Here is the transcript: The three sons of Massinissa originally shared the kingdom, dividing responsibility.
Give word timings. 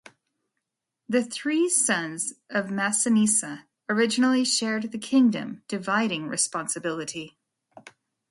The 1.07 1.23
three 1.23 1.69
sons 1.69 2.33
of 2.49 2.71
Massinissa 2.71 3.65
originally 3.87 4.43
shared 4.43 4.91
the 4.91 4.97
kingdom, 4.97 5.61
dividing 5.67 6.27
responsibility. 6.27 7.37